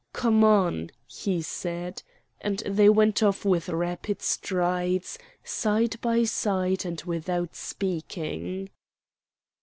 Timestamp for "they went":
2.65-3.21